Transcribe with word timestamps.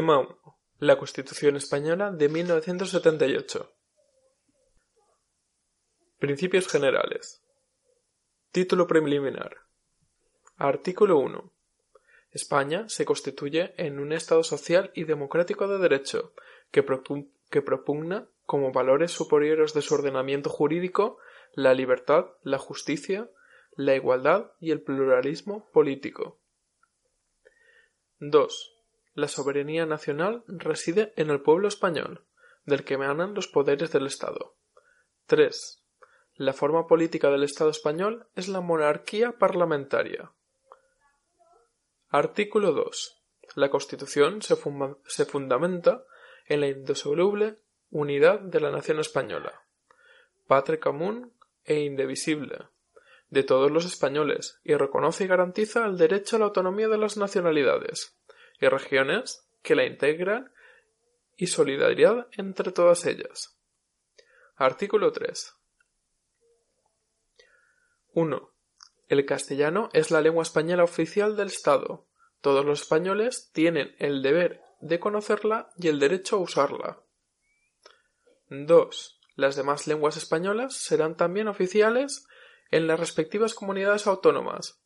Tema 0.00 0.18
1. 0.18 0.58
La 0.78 0.96
Constitución 0.96 1.56
Española 1.56 2.10
de 2.10 2.30
1978. 2.30 3.70
Principios 6.18 6.68
generales. 6.68 7.44
Título 8.50 8.86
preliminar. 8.86 9.58
Artículo 10.56 11.18
1. 11.18 11.52
España 12.30 12.88
se 12.88 13.04
constituye 13.04 13.74
en 13.76 14.00
un 14.00 14.14
Estado 14.14 14.42
social 14.42 14.90
y 14.94 15.04
democrático 15.04 15.68
de 15.68 15.76
derecho 15.76 16.32
que, 16.70 16.82
propugna 16.82 18.26
como 18.46 18.72
valores 18.72 19.12
superiores 19.12 19.74
de 19.74 19.82
su 19.82 19.92
ordenamiento 19.92 20.48
jurídico 20.48 21.18
la 21.52 21.74
libertad, 21.74 22.24
la 22.42 22.56
justicia, 22.56 23.28
la 23.72 23.94
igualdad 23.94 24.52
y 24.60 24.70
el 24.70 24.80
pluralismo 24.80 25.68
político. 25.72 26.40
2. 28.20 28.79
La 29.20 29.28
soberanía 29.28 29.84
nacional 29.84 30.44
reside 30.46 31.12
en 31.16 31.28
el 31.28 31.42
pueblo 31.42 31.68
español, 31.68 32.24
del 32.64 32.84
que 32.84 32.94
emanan 32.94 33.34
los 33.34 33.48
poderes 33.48 33.92
del 33.92 34.06
Estado. 34.06 34.56
3. 35.26 35.84
La 36.36 36.54
forma 36.54 36.86
política 36.86 37.28
del 37.28 37.42
Estado 37.42 37.68
español 37.68 38.28
es 38.34 38.48
la 38.48 38.62
monarquía 38.62 39.32
parlamentaria. 39.32 40.32
Artículo 42.08 42.72
2. 42.72 43.22
La 43.56 43.68
Constitución 43.68 44.40
se, 44.40 44.56
se 45.04 45.26
fundamenta 45.26 46.02
en 46.46 46.60
la 46.62 46.68
indisoluble 46.68 47.58
unidad 47.90 48.40
de 48.40 48.60
la 48.60 48.70
nación 48.70 49.00
española, 49.00 49.66
patria 50.46 50.80
común 50.80 51.34
e 51.64 51.80
indivisible, 51.80 52.56
de 53.28 53.42
todos 53.42 53.70
los 53.70 53.84
españoles 53.84 54.60
y 54.64 54.76
reconoce 54.76 55.24
y 55.24 55.26
garantiza 55.26 55.84
el 55.84 55.98
derecho 55.98 56.36
a 56.36 56.38
la 56.38 56.44
autonomía 56.46 56.88
de 56.88 56.96
las 56.96 57.18
nacionalidades 57.18 58.16
y 58.60 58.68
regiones 58.68 59.48
que 59.62 59.74
la 59.74 59.84
integran 59.84 60.52
y 61.36 61.46
solidaridad 61.46 62.28
entre 62.32 62.72
todas 62.72 63.06
ellas. 63.06 63.58
Artículo 64.56 65.10
3. 65.10 65.54
1. 68.12 68.50
El 69.08 69.26
castellano 69.26 69.88
es 69.92 70.10
la 70.10 70.20
lengua 70.20 70.42
española 70.42 70.84
oficial 70.84 71.36
del 71.36 71.48
Estado. 71.48 72.06
Todos 72.40 72.64
los 72.64 72.82
españoles 72.82 73.50
tienen 73.52 73.94
el 73.98 74.22
deber 74.22 74.62
de 74.80 75.00
conocerla 75.00 75.70
y 75.76 75.88
el 75.88 75.98
derecho 75.98 76.36
a 76.36 76.40
usarla. 76.40 77.00
2. 78.48 79.20
Las 79.36 79.56
demás 79.56 79.86
lenguas 79.86 80.16
españolas 80.16 80.74
serán 80.74 81.16
también 81.16 81.48
oficiales 81.48 82.26
en 82.70 82.86
las 82.86 83.00
respectivas 83.00 83.54
comunidades 83.54 84.06
autónomas, 84.06 84.80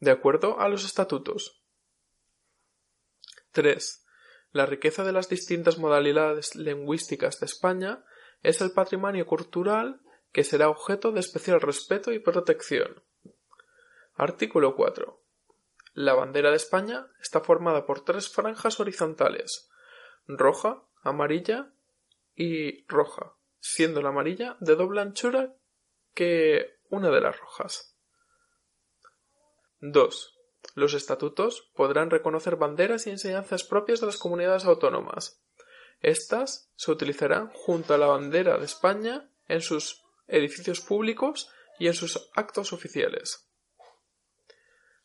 de 0.00 0.10
acuerdo 0.10 0.60
a 0.60 0.68
los 0.68 0.84
estatutos. 0.84 1.61
3. 3.52 4.06
La 4.52 4.66
riqueza 4.66 5.04
de 5.04 5.12
las 5.12 5.28
distintas 5.28 5.78
modalidades 5.78 6.56
lingüísticas 6.56 7.40
de 7.40 7.46
España 7.46 8.04
es 8.42 8.60
el 8.60 8.72
patrimonio 8.72 9.26
cultural 9.26 10.00
que 10.32 10.44
será 10.44 10.68
objeto 10.68 11.12
de 11.12 11.20
especial 11.20 11.60
respeto 11.60 12.12
y 12.12 12.18
protección. 12.18 13.02
Artículo 14.14 14.74
4. 14.74 15.22
La 15.94 16.14
bandera 16.14 16.50
de 16.50 16.56
España 16.56 17.06
está 17.20 17.40
formada 17.40 17.86
por 17.86 18.04
tres 18.04 18.28
franjas 18.28 18.80
horizontales, 18.80 19.70
roja, 20.26 20.82
amarilla 21.02 21.72
y 22.34 22.86
roja, 22.86 23.34
siendo 23.60 24.00
la 24.00 24.08
amarilla 24.08 24.56
de 24.60 24.74
doble 24.74 25.02
anchura 25.02 25.54
que 26.14 26.78
una 26.88 27.10
de 27.10 27.20
las 27.20 27.38
rojas. 27.38 27.96
2. 29.80 30.38
Los 30.74 30.94
estatutos 30.94 31.70
podrán 31.74 32.10
reconocer 32.10 32.56
banderas 32.56 33.06
y 33.06 33.10
enseñanzas 33.10 33.64
propias 33.64 34.00
de 34.00 34.06
las 34.06 34.16
comunidades 34.16 34.64
autónomas. 34.64 35.40
Estas 36.00 36.70
se 36.76 36.90
utilizarán 36.90 37.50
junto 37.50 37.94
a 37.94 37.98
la 37.98 38.06
bandera 38.06 38.58
de 38.58 38.64
España 38.64 39.30
en 39.48 39.60
sus 39.60 40.02
edificios 40.26 40.80
públicos 40.80 41.50
y 41.78 41.86
en 41.88 41.94
sus 41.94 42.30
actos 42.34 42.72
oficiales. 42.72 43.48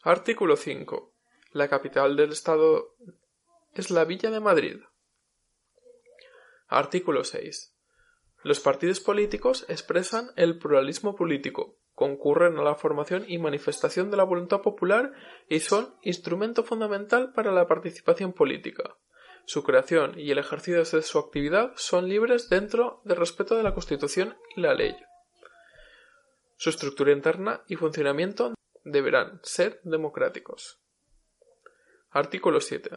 Artículo 0.01 0.55
5. 0.55 1.13
La 1.51 1.67
capital 1.67 2.15
del 2.15 2.31
Estado 2.31 2.95
es 3.73 3.91
la 3.91 4.05
Villa 4.05 4.31
de 4.31 4.39
Madrid. 4.39 4.79
Artículo 6.67 7.23
6. 7.23 7.73
Los 8.43 8.59
partidos 8.59 8.99
políticos 8.99 9.65
expresan 9.67 10.31
el 10.35 10.57
pluralismo 10.57 11.15
político, 11.15 11.77
concurren 11.97 12.59
a 12.59 12.61
la 12.61 12.75
formación 12.75 13.25
y 13.27 13.39
manifestación 13.39 14.11
de 14.11 14.17
la 14.17 14.23
voluntad 14.23 14.61
popular 14.61 15.13
y 15.49 15.61
son 15.61 15.95
instrumento 16.03 16.63
fundamental 16.63 17.33
para 17.33 17.51
la 17.51 17.65
participación 17.65 18.33
política. 18.33 18.95
Su 19.45 19.63
creación 19.63 20.13
y 20.15 20.29
el 20.29 20.37
ejercicio 20.37 20.77
de 20.77 21.01
su 21.01 21.17
actividad 21.17 21.71
son 21.75 22.07
libres 22.07 22.49
dentro 22.49 23.01
del 23.03 23.17
respeto 23.17 23.57
de 23.57 23.63
la 23.63 23.73
Constitución 23.73 24.37
y 24.55 24.61
la 24.61 24.75
ley. 24.75 24.95
Su 26.55 26.69
estructura 26.69 27.11
interna 27.11 27.63
y 27.67 27.77
funcionamiento 27.77 28.53
deberán 28.83 29.39
ser 29.41 29.79
democráticos. 29.81 30.77
Artículo 32.11 32.61
7. 32.61 32.91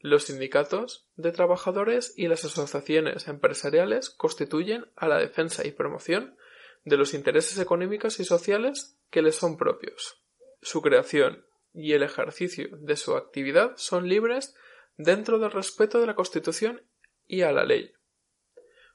Los 0.00 0.24
sindicatos 0.24 1.06
de 1.16 1.32
trabajadores 1.32 2.12
y 2.14 2.28
las 2.28 2.44
asociaciones 2.44 3.26
empresariales 3.26 4.10
constituyen 4.10 4.84
a 4.96 5.08
la 5.08 5.16
defensa 5.16 5.66
y 5.66 5.72
promoción 5.72 6.36
de 6.84 6.96
los 6.96 7.14
intereses 7.14 7.58
económicos 7.58 8.20
y 8.20 8.24
sociales 8.24 8.98
que 9.10 9.22
les 9.22 9.36
son 9.36 9.56
propios. 9.56 10.22
Su 10.60 10.82
creación 10.82 11.44
y 11.72 11.92
el 11.92 12.02
ejercicio 12.02 12.68
de 12.78 12.96
su 12.96 13.16
actividad 13.16 13.72
son 13.76 14.08
libres 14.08 14.54
dentro 14.96 15.38
del 15.38 15.50
respeto 15.50 16.00
de 16.00 16.06
la 16.06 16.14
Constitución 16.14 16.82
y 17.26 17.42
a 17.42 17.52
la 17.52 17.64
ley. 17.64 17.92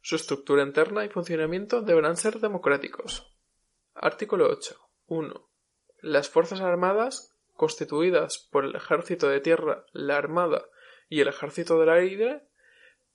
Su 0.02 0.16
estructura 0.16 0.64
interna 0.64 1.04
y 1.04 1.10
funcionamiento 1.10 1.82
deberán 1.82 2.16
ser 2.16 2.40
democráticos. 2.40 3.36
Artículo 3.94 4.50
8. 4.50 4.80
1. 5.08 5.50
Las 6.02 6.30
Fuerzas 6.30 6.62
Armadas, 6.62 7.36
constituidas 7.54 8.48
por 8.52 8.64
el 8.64 8.76
Ejército 8.76 9.28
de 9.28 9.42
Tierra, 9.42 9.86
la 9.92 10.18
Armada 10.18 10.66
y 11.10 11.20
el 11.20 11.28
Ejército 11.28 11.78
del 11.80 11.90
Aire 11.90 12.48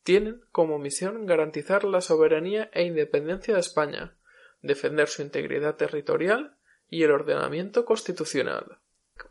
tienen 0.02 0.42
como 0.52 0.78
misión 0.78 1.24
garantizar 1.24 1.84
la 1.84 2.02
soberanía 2.02 2.68
e 2.74 2.82
independencia 2.82 3.54
de 3.54 3.60
España, 3.60 4.18
defender 4.64 5.08
su 5.08 5.22
integridad 5.22 5.76
territorial 5.76 6.56
y 6.88 7.02
el 7.02 7.10
ordenamiento 7.10 7.84
constitucional. 7.84 8.80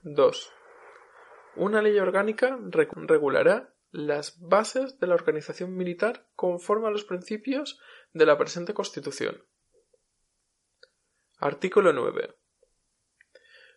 2. 0.04 0.52
Una 1.56 1.82
ley 1.82 1.98
orgánica 1.98 2.58
regulará 2.62 3.74
las 3.92 4.40
bases 4.40 5.00
de 5.00 5.08
la 5.08 5.16
organización 5.16 5.76
militar 5.76 6.28
conforme 6.36 6.88
a 6.88 6.92
los 6.92 7.04
principios 7.04 7.80
de 8.14 8.26
la 8.26 8.38
presente 8.38 8.74
Constitución. 8.74 9.44
Artículo 11.38 11.94
9. 11.94 12.36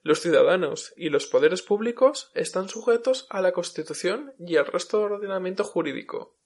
Los 0.02 0.20
ciudadanos 0.20 0.92
y 0.96 1.08
los 1.08 1.26
poderes 1.26 1.62
públicos 1.62 2.30
están 2.34 2.68
sujetos 2.68 3.26
a 3.30 3.40
la 3.40 3.52
Constitución 3.52 4.34
y 4.38 4.56
al 4.56 4.66
resto 4.66 5.02
del 5.02 5.12
ordenamiento 5.12 5.64
jurídico. 5.64 6.38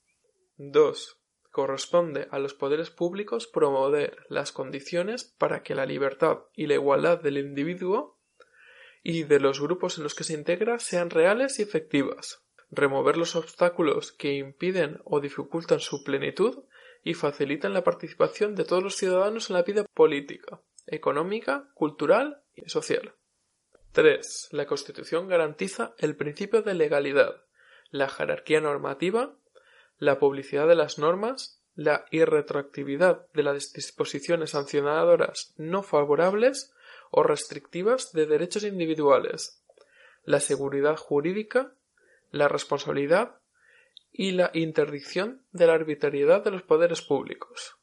2. 0.56 1.19
Corresponde 1.50 2.28
a 2.30 2.38
los 2.38 2.54
poderes 2.54 2.90
públicos 2.90 3.46
promover 3.46 4.24
las 4.28 4.52
condiciones 4.52 5.24
para 5.24 5.62
que 5.62 5.74
la 5.74 5.86
libertad 5.86 6.44
y 6.54 6.66
la 6.66 6.74
igualdad 6.74 7.20
del 7.20 7.38
individuo 7.38 8.18
y 9.02 9.24
de 9.24 9.40
los 9.40 9.60
grupos 9.60 9.98
en 9.98 10.04
los 10.04 10.14
que 10.14 10.24
se 10.24 10.34
integra 10.34 10.78
sean 10.78 11.10
reales 11.10 11.58
y 11.58 11.62
efectivas, 11.62 12.44
remover 12.70 13.16
los 13.16 13.34
obstáculos 13.34 14.12
que 14.12 14.34
impiden 14.34 15.00
o 15.04 15.20
dificultan 15.20 15.80
su 15.80 16.04
plenitud 16.04 16.64
y 17.02 17.14
facilitan 17.14 17.72
la 17.72 17.82
participación 17.82 18.54
de 18.54 18.64
todos 18.64 18.82
los 18.82 18.96
ciudadanos 18.96 19.50
en 19.50 19.56
la 19.56 19.62
vida 19.62 19.84
política, 19.94 20.60
económica, 20.86 21.70
cultural 21.74 22.42
y 22.54 22.68
social. 22.68 23.14
3. 23.92 24.50
La 24.52 24.66
Constitución 24.66 25.26
garantiza 25.26 25.94
el 25.98 26.14
principio 26.14 26.62
de 26.62 26.74
legalidad, 26.74 27.42
la 27.90 28.08
jerarquía 28.08 28.60
normativa, 28.60 29.36
la 30.00 30.18
publicidad 30.18 30.66
de 30.66 30.74
las 30.74 30.98
normas, 30.98 31.60
la 31.76 32.06
irretroactividad 32.10 33.26
de 33.32 33.42
las 33.42 33.72
disposiciones 33.72 34.50
sancionadoras 34.50 35.54
no 35.56 35.82
favorables 35.82 36.72
o 37.10 37.22
restrictivas 37.22 38.12
de 38.12 38.26
derechos 38.26 38.64
individuales, 38.64 39.62
la 40.24 40.40
seguridad 40.40 40.96
jurídica, 40.96 41.74
la 42.30 42.48
responsabilidad 42.48 43.36
y 44.12 44.32
la 44.32 44.50
interdicción 44.54 45.42
de 45.52 45.66
la 45.66 45.74
arbitrariedad 45.74 46.42
de 46.42 46.50
los 46.50 46.62
poderes 46.62 47.02
públicos. 47.02 47.76